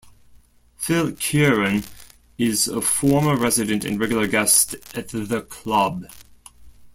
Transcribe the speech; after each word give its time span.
Phil 0.77 1.11
Kieran 1.11 1.83
is 2.39 2.67
a 2.67 2.81
former 2.81 3.35
resident 3.37 3.85
and 3.85 3.99
regular 3.99 4.25
guest 4.25 4.73
at 4.95 5.09
the 5.09 5.45
club. 5.47 6.07